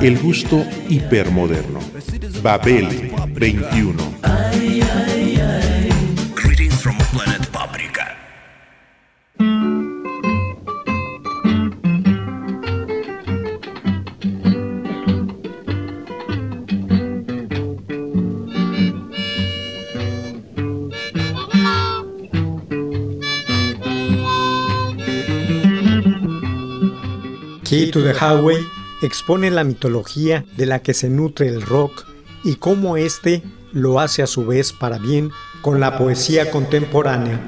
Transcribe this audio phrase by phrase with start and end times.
[0.00, 1.80] El gusto hipermoderno.
[2.42, 4.14] Babel 21.
[6.34, 8.16] Greetings from planet Paprika.
[27.64, 32.06] Key to the Highway expone la mitología de la que se nutre el rock
[32.44, 37.40] y cómo éste lo hace a su vez para bien con la poesía contemporánea.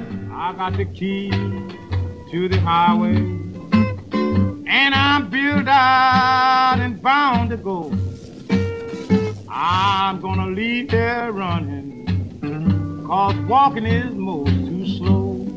[9.57, 12.05] I'm gonna leave there running,
[13.07, 15.47] cause walking is most too slow.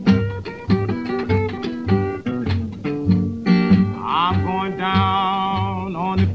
[4.01, 5.38] I'm going down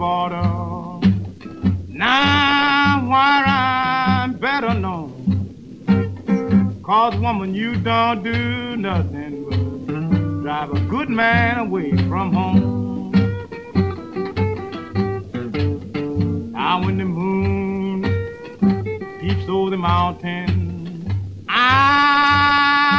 [0.04, 0.44] border,
[1.88, 5.12] now where I'm better known.
[6.84, 9.46] Cause woman, you don't do nothing
[9.88, 13.12] but drive a good man away from home.
[16.52, 18.04] Now when the moon
[19.22, 21.08] peeps over the mountain,
[21.48, 22.98] I'll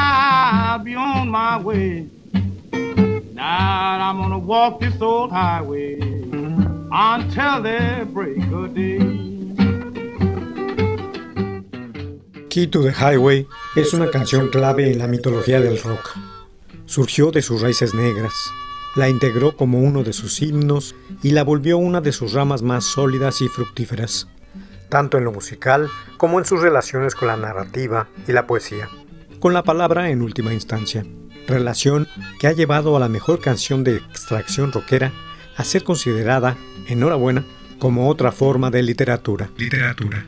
[0.78, 2.08] be on my way.
[3.34, 6.03] Now I'm gonna walk this old highway
[6.94, 7.64] until.
[12.48, 16.16] Key to the Highway es una canción clave en la mitología del rock.
[16.86, 18.32] Surgió de sus raíces negras,
[18.94, 22.84] la integró como uno de sus himnos y la volvió una de sus ramas más
[22.84, 24.28] sólidas y fructíferas,
[24.88, 28.88] tanto en lo musical como en sus relaciones con la narrativa y la poesía,
[29.40, 31.04] con la palabra en última instancia,
[31.48, 32.06] relación
[32.38, 35.12] que ha llevado a la mejor canción de extracción rockera
[35.56, 36.56] a ser considerada,
[36.88, 37.44] enhorabuena,
[37.78, 39.50] como otra forma de literatura.
[39.56, 40.26] Literatura.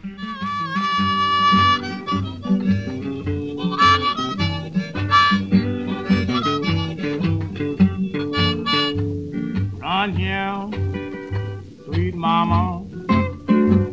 [9.80, 10.68] Run here,
[11.84, 12.82] sweet mama.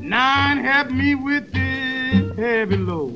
[0.01, 3.13] Nine help me with this heavy load.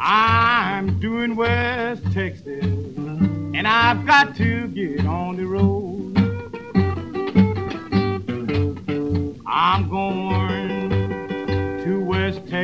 [0.00, 5.91] I'm doing West Texas, and I've got to get on the road.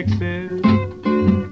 [0.09, 0.61] Texas.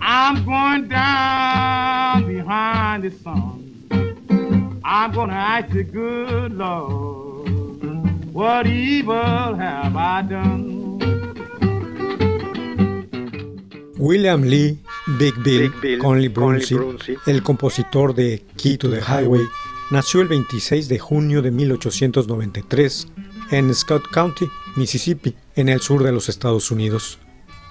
[0.01, 4.81] I'm going down behind the sun.
[4.85, 7.49] I'm gonna ask the good Lord,
[8.33, 10.77] what evil have I done?
[13.99, 14.79] William Lee
[15.19, 16.77] Big Bill, Conley Brunsey,
[17.27, 19.43] el compositor de Key to the Highway,
[19.91, 23.09] nació el 26 de junio de 1893
[23.51, 24.47] en Scott County,
[24.77, 27.19] Mississippi, en el sur de los Estados Unidos.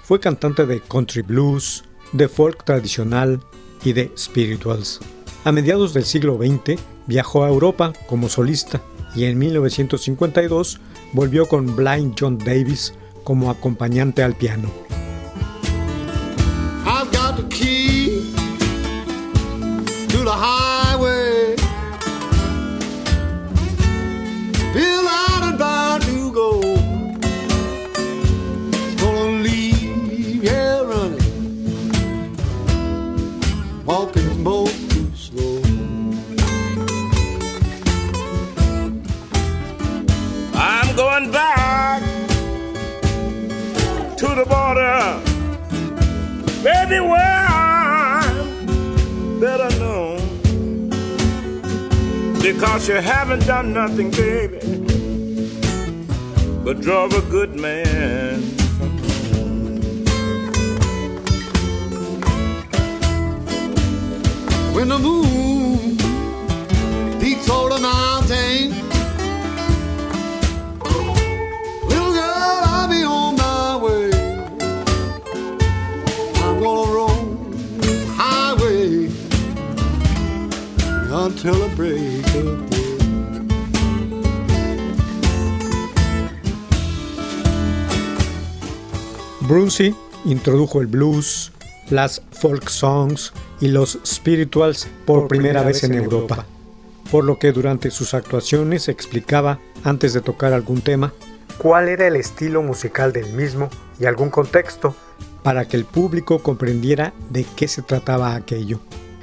[0.06, 3.40] Fue cantante de country blues, de folk tradicional
[3.84, 5.00] y de spirituals.
[5.42, 8.80] A mediados del siglo XX viajó a Europa como solista
[9.16, 10.78] y en 1952
[11.12, 14.70] volvió con Blind John Davis como acompañante al piano.
[64.98, 65.36] the
[89.46, 89.94] Brucey
[90.24, 91.52] introdujo el blues,
[91.90, 96.46] las folk songs y los spirituals por, primera, vez en, Europa,
[97.10, 101.12] por lo que durante sus actuaciones explicaba, antes de tocar algún tema,
[101.58, 104.94] cuál era el estilo musical del mismo y algún contexto
[105.42, 108.80] para que el público comprendiera de qué se trataba aquello.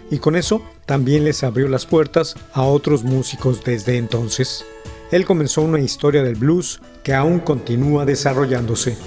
[0.09, 4.65] Y con eso también les abrió las puertas a otros músicos desde entonces.
[5.11, 8.97] Él comenzó una historia del blues que aún continúa desarrollándose.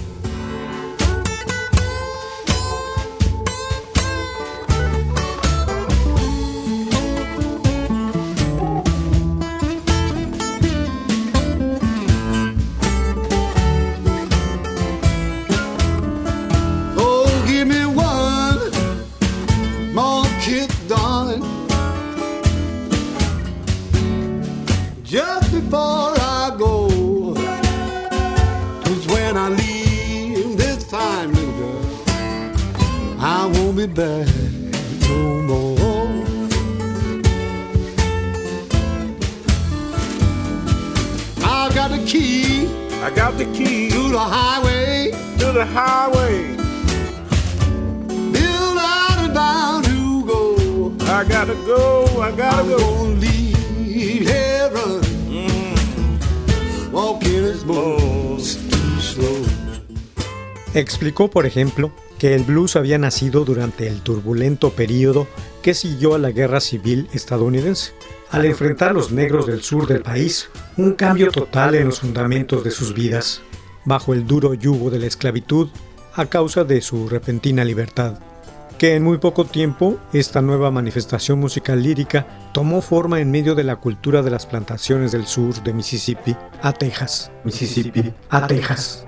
[60.77, 65.27] Explicó, por ejemplo, que el blues había nacido durante el turbulento periodo
[65.63, 67.93] que siguió a la Guerra Civil estadounidense,
[68.29, 72.63] al enfrentar a los negros del sur del país un cambio total en los fundamentos
[72.63, 73.41] de sus vidas,
[73.85, 75.69] bajo el duro yugo de la esclavitud
[76.13, 78.19] a causa de su repentina libertad.
[78.77, 83.63] Que en muy poco tiempo esta nueva manifestación musical lírica tomó forma en medio de
[83.63, 87.31] la cultura de las plantaciones del sur de Mississippi a Texas.
[87.43, 89.07] Mississippi a Texas.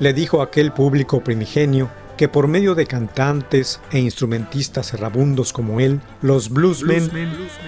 [0.00, 5.78] Le dijo a aquel público primigenio que por medio de cantantes e instrumentistas errabundos como
[5.78, 7.08] él, los bluesmen,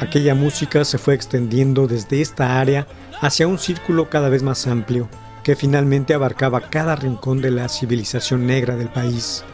[0.00, 2.86] aquella música se fue extendiendo desde esta área
[3.20, 5.08] hacia un círculo cada vez más amplio,
[5.44, 9.44] que finalmente abarcaba cada rincón de la civilización negra del país.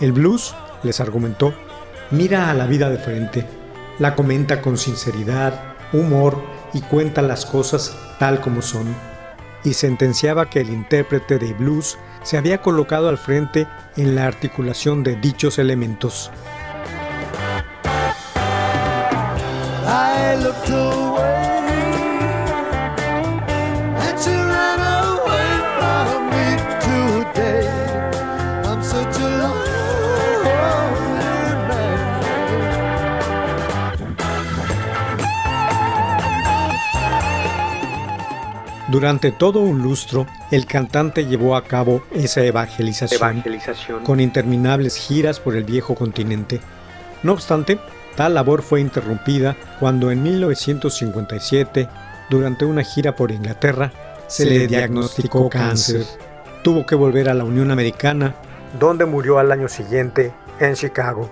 [0.00, 1.54] El blues, les argumentó,
[2.10, 3.46] mira a la vida de frente,
[3.98, 6.42] la comenta con sinceridad, humor
[6.74, 9.15] y cuenta las cosas tal como son
[9.66, 15.02] y sentenciaba que el intérprete de blues se había colocado al frente en la articulación
[15.02, 16.30] de dichos elementos.
[38.88, 43.42] Durante todo un lustro, el cantante llevó a cabo esa evangelización,
[44.04, 46.60] con interminables giras por el viejo continente.
[47.24, 47.80] No obstante,
[48.14, 51.88] tal labor fue interrumpida cuando en 1957,
[52.30, 53.90] durante una gira por Inglaterra,
[54.28, 56.04] se, le diagnosticó cáncer.
[56.62, 58.36] Tuvo que volver a la Unión Americana,
[58.78, 61.28] donde murió al año siguiente en Chicago.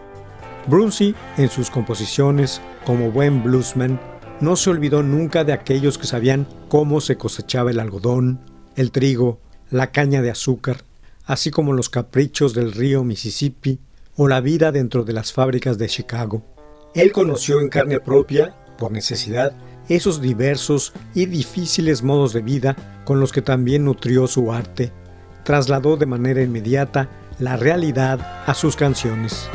[0.67, 4.01] Brunsey, en sus composiciones, como buen bluesman,
[4.41, 8.41] no se olvidó nunca de aquellos que sabían cómo se cosechaba el algodón,
[8.77, 10.85] el trigo, la caña de azúcar,
[11.25, 13.81] así como los caprichos del río Mississippi
[14.17, 16.43] o la vida dentro de las fábricas de Chicago.
[16.95, 19.53] Él conoció en carne propia, por necesidad,
[19.89, 24.93] esos diversos y difíciles modos de vida con los que también nutrió su arte.
[25.45, 29.49] Trasladó de manera inmediata la realidad a sus canciones.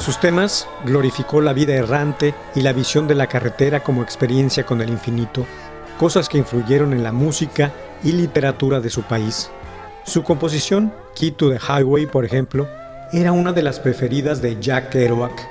[0.00, 4.80] Sus temas glorificó la vida errante y la visión de la carretera como experiencia con
[4.80, 5.46] el infinito,
[5.98, 7.70] cosas que influyeron en la música
[8.02, 9.50] y literatura de su país.
[10.04, 12.66] Su composición, Key to the Highway, por ejemplo,
[13.12, 15.46] era una de las preferidas de Jack Kerouac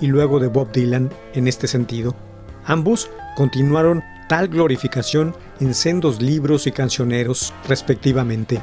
[0.00, 2.16] y luego de Bob Dylan en este sentido.
[2.64, 8.62] Ambos continuaron tal glorificación en sendos libros y cancioneros, respectivamente.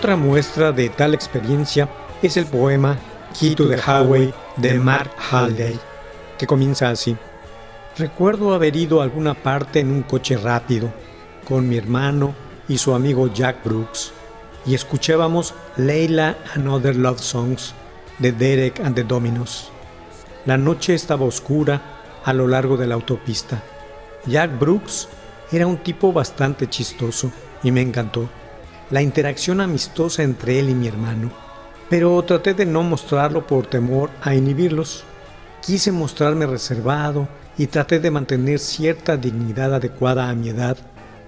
[0.00, 1.86] Otra muestra de tal experiencia
[2.22, 2.96] es el poema
[3.38, 5.78] Key to the Highway de Mark Halliday,
[6.38, 7.18] que comienza así.
[7.98, 10.90] Recuerdo haber ido a alguna parte en un coche rápido
[11.46, 12.34] con mi hermano
[12.66, 14.14] y su amigo Jack Brooks
[14.64, 17.74] y escuchábamos Leila and Other Love Songs
[18.20, 19.70] de Derek and the Dominos.
[20.46, 21.82] La noche estaba oscura
[22.24, 23.62] a lo largo de la autopista.
[24.24, 25.10] Jack Brooks
[25.52, 27.30] era un tipo bastante chistoso
[27.62, 28.30] y me encantó
[28.90, 31.30] la interacción amistosa entre él y mi hermano,
[31.88, 35.04] pero traté de no mostrarlo por temor a inhibirlos.
[35.62, 40.76] Quise mostrarme reservado y traté de mantener cierta dignidad adecuada a mi edad,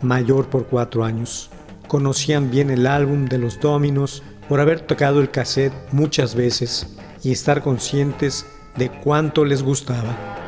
[0.00, 1.50] mayor por cuatro años.
[1.86, 6.86] Conocían bien el álbum de los Dominos por haber tocado el cassette muchas veces
[7.22, 10.41] y estar conscientes de cuánto les gustaba.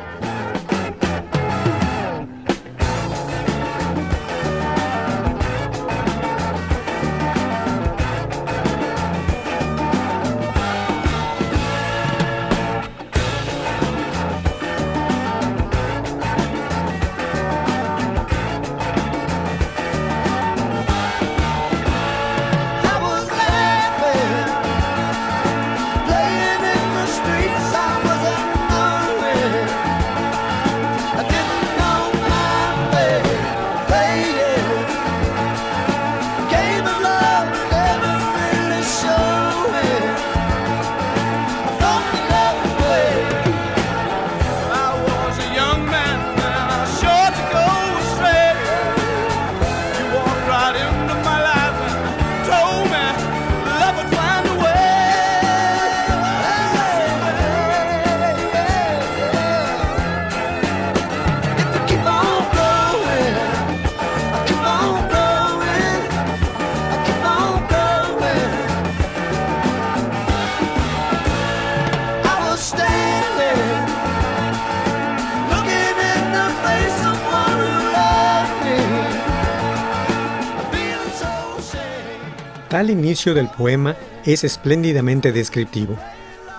[82.75, 85.95] Tal inicio del poema es espléndidamente descriptivo.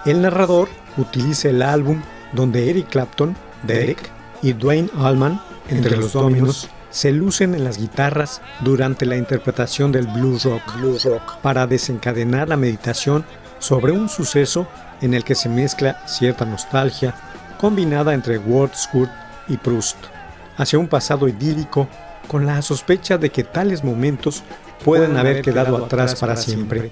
[0.06, 2.00] El narrador utiliza el álbum
[2.32, 8.40] donde Eric Clapton, Derek y Dwayne Allman, entre los dominos, se lucen en las guitarras
[8.60, 13.22] durante la interpretación del blues rock, blues rock para desencadenar la meditación
[13.58, 14.66] sobre un suceso
[15.02, 17.14] en el que se mezcla cierta nostalgia
[17.60, 19.12] combinada entre Wordsworth
[19.48, 19.98] y Proust,
[20.56, 21.86] hacia un pasado idílico
[22.26, 24.42] con la sospecha de que tales momentos
[24.84, 26.90] pueden haber quedado atrás para siempre.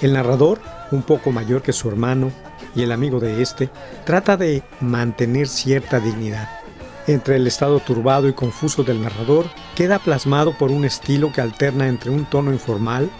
[0.00, 2.30] El narrador, un poco mayor que su hermano
[2.74, 3.70] y el amigo de este,
[4.04, 6.48] trata de mantener cierta dignidad.
[7.06, 11.88] Entre el estado turbado y confuso del narrador, queda plasmado por un estilo que alterna
[11.88, 13.10] entre un tono informal,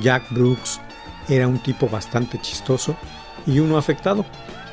[0.00, 0.80] Jack Brooks
[1.28, 2.96] era un tipo bastante chistoso,
[3.46, 4.24] y uno afectado.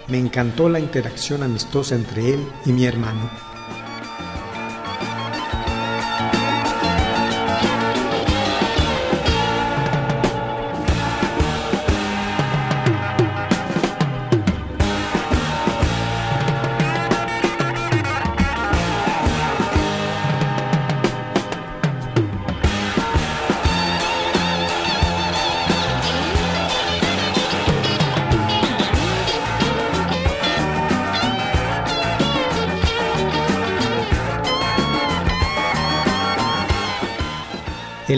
[0.08, 3.30] Me encantó la interacción amistosa entre él y mi hermano.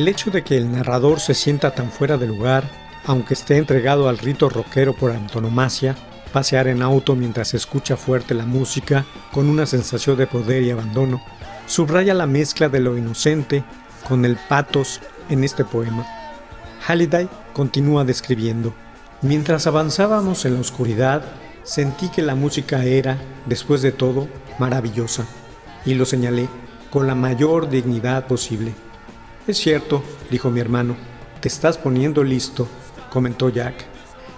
[0.01, 2.63] El hecho de que el narrador se sienta tan fuera de lugar,
[3.05, 5.95] aunque esté entregado al rito rockero por antonomasia,
[6.33, 11.21] pasear en auto mientras escucha fuerte la música con una sensación de poder y abandono,
[11.67, 13.63] subraya la mezcla de lo inocente
[14.07, 16.03] con el patos en este poema.
[16.87, 18.73] Halliday continúa describiendo.
[19.21, 21.21] Mientras avanzábamos en la oscuridad,
[21.61, 25.27] sentí que la música era, después de todo, maravillosa,
[25.85, 26.49] y lo señalé
[26.89, 28.73] con la mayor dignidad posible.
[29.47, 30.95] Es cierto, dijo mi hermano,
[31.39, 32.67] te estás poniendo listo,
[33.09, 33.73] comentó Jack.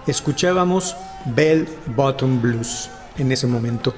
[0.06, 2.88] Escuchábamos Bell Bottom Blues
[3.18, 3.92] en ese momento.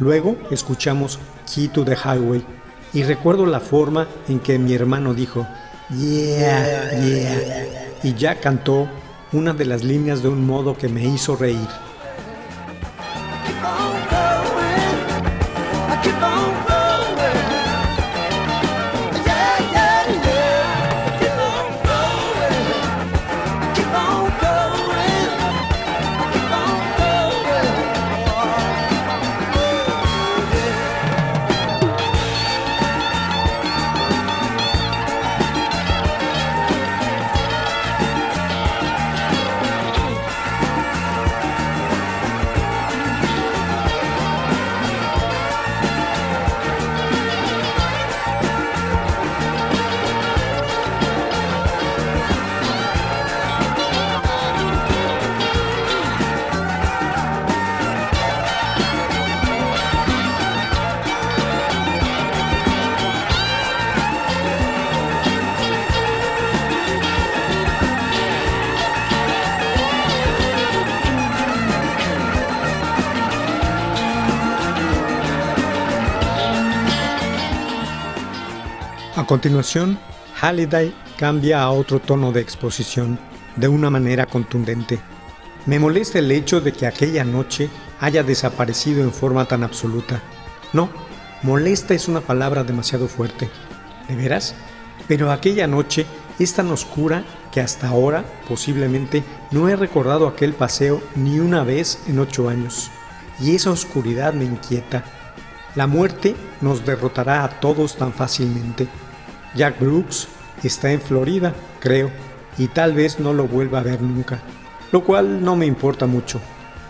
[0.00, 1.20] Luego escuchamos
[1.52, 2.44] Key to the Highway
[2.92, 5.46] y recuerdo la forma en que mi hermano dijo,
[5.90, 8.88] Yeah, yeah, y Jack cantó
[9.32, 11.68] una de las líneas de un modo que me hizo reír.
[79.30, 79.96] Continuación,
[80.40, 83.16] Halliday cambia a otro tono de exposición
[83.54, 84.98] de una manera contundente.
[85.66, 90.20] Me molesta el hecho de que aquella noche haya desaparecido en forma tan absoluta.
[90.72, 90.90] No,
[91.44, 93.48] molesta es una palabra demasiado fuerte.
[94.08, 94.56] ¿De veras?
[95.06, 96.06] Pero aquella noche
[96.40, 102.02] es tan oscura que hasta ahora posiblemente no he recordado aquel paseo ni una vez
[102.08, 102.90] en ocho años.
[103.38, 105.04] Y esa oscuridad me inquieta.
[105.76, 108.88] La muerte nos derrotará a todos tan fácilmente.
[109.54, 110.28] Jack Brooks
[110.62, 112.10] está en Florida, creo,
[112.58, 114.40] y tal vez no lo vuelva a ver nunca,
[114.92, 116.40] lo cual no me importa mucho.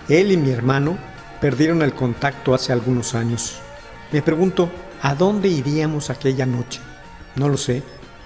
[0.09, 0.99] Él y mi hermano
[1.40, 3.61] perdieron el contacto hace algunos años.
[4.12, 4.70] Me pregunto,
[5.03, 6.81] ¿a dónde iríamos aquella noche?
[7.37, 7.83] No lo sé,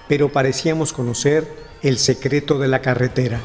[0.07, 1.47] pero parecíamos conocer
[1.81, 3.39] el secreto de la carretera.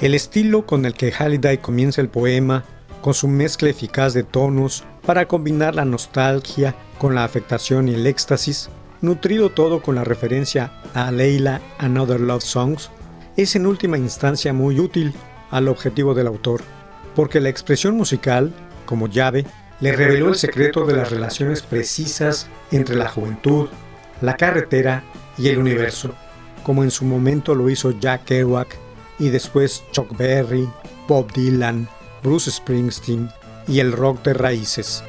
[0.00, 2.64] El estilo con el que Halliday comienza el poema,
[3.02, 8.06] con su mezcla eficaz de tonos para combinar la nostalgia con la afectación y el
[8.06, 12.90] éxtasis, nutrido todo con la referencia a Leila Another Love Songs,
[13.36, 15.14] es en última instancia muy útil
[15.50, 16.62] al objetivo del autor,
[17.16, 18.52] porque la expresión musical,
[18.86, 19.46] como llave,
[19.80, 23.68] le reveló el secreto de las relaciones precisas entre la juventud,
[24.20, 25.02] la carretera
[25.36, 26.14] y el universo,
[26.62, 28.87] como en su momento lo hizo Jack Kerouac
[29.18, 30.68] y después Chuck Berry,
[31.06, 31.88] Bob Dylan,
[32.22, 33.30] Bruce Springsteen
[33.66, 35.02] y el rock de raíces.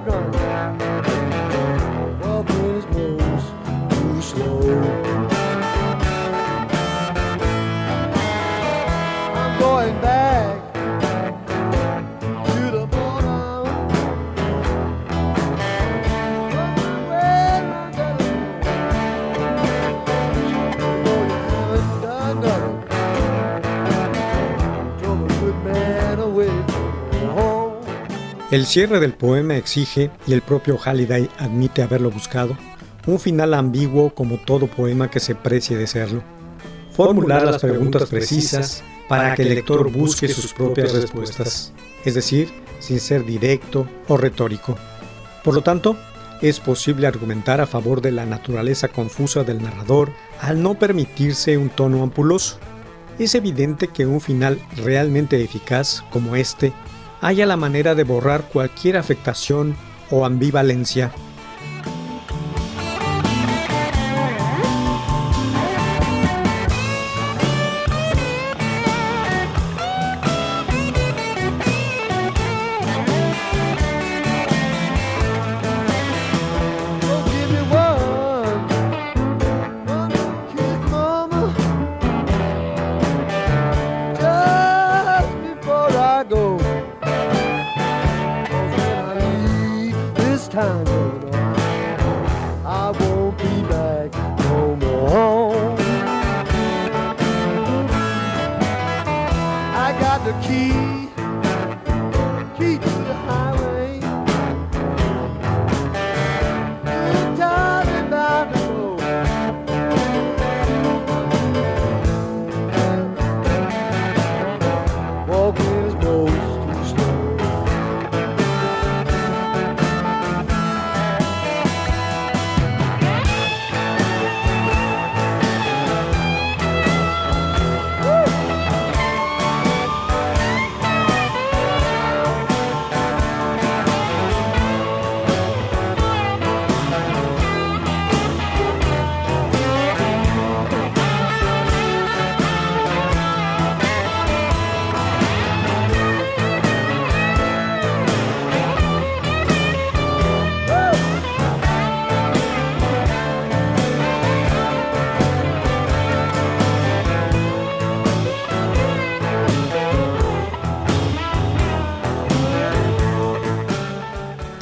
[0.00, 0.39] He
[28.50, 32.58] El cierre del poema exige, y el propio Halliday admite haberlo buscado,
[33.06, 36.20] un final ambiguo como todo poema que se precie de serlo.
[36.90, 41.72] Formular las preguntas precisas para que el lector busque sus propias respuestas,
[42.04, 44.76] es decir, sin ser directo o retórico.
[45.44, 45.96] Por lo tanto,
[46.42, 50.10] es posible argumentar a favor de la naturaleza confusa del narrador
[50.40, 52.58] al no permitirse un tono ampuloso.
[53.16, 56.72] Es evidente que un final realmente eficaz como este
[57.20, 59.76] haya la manera de borrar cualquier afectación
[60.10, 61.12] o ambivalencia.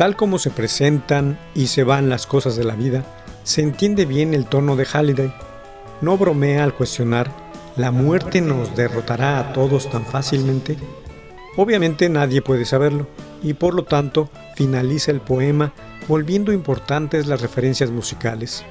[0.09, 3.05] Tal como se presentan y se van las cosas de la vida,
[3.45, 5.35] se entiende bien el tono de Halliday.
[6.01, 7.31] No bromea al cuestionar,
[7.77, 10.79] ¿la muerte nos derrotará a todos tan fácilmente?
[11.59, 13.07] Obviamente nadie puede saberlo,
[13.43, 15.75] y por lo tanto finaliza el poema
[16.09, 18.65] volviendo importantes las referencias musicales.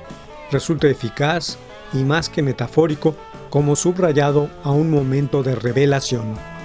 [0.51, 1.59] Resulta eficaz
[1.93, 3.15] y más que metafórico
[3.51, 6.56] como subrayado a un momento de revelación.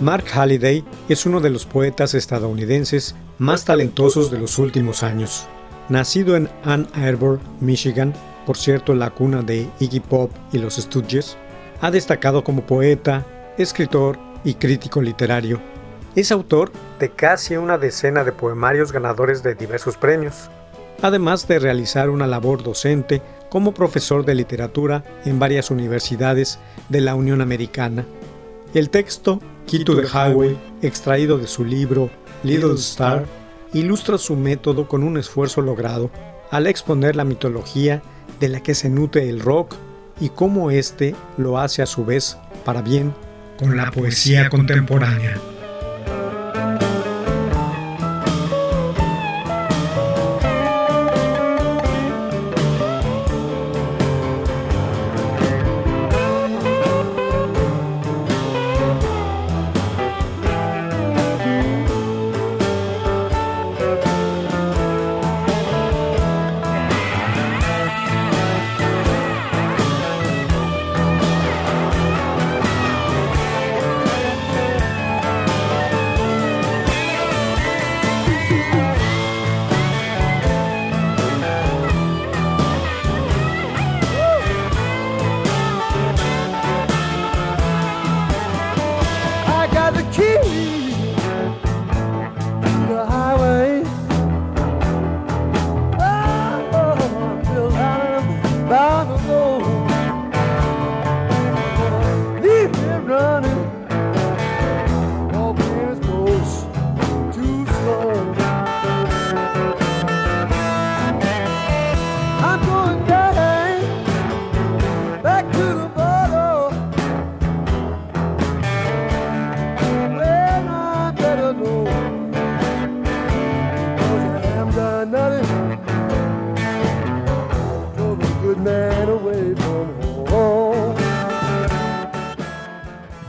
[0.00, 5.48] Mark Halliday es uno de los poetas estadounidenses más talentosos de los últimos años.
[5.88, 8.14] Nacido en Ann Arbor, Michigan,
[8.46, 11.36] por cierto la cuna de Iggy Pop y los Stooges,
[11.80, 13.26] ha destacado como poeta,
[13.58, 15.60] escritor y crítico literario.
[16.14, 20.48] Es autor de casi una decena de poemarios ganadores de diversos premios,
[21.02, 27.16] además de realizar una labor docente como profesor de literatura en varias universidades de la
[27.16, 28.04] Unión Americana.
[28.74, 32.08] El texto, Key to the Highway, extraído de su libro
[32.42, 33.26] Little Star,
[33.74, 36.10] ilustra su método con un esfuerzo logrado
[36.50, 38.02] al exponer la mitología
[38.40, 39.74] de la que se nutre el rock
[40.20, 43.12] y cómo éste lo hace a su vez, para bien,
[43.58, 45.36] con la poesía contemporánea.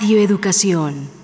[0.00, 1.17] Radio Educación.